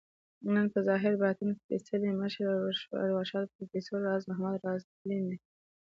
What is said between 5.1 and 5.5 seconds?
دی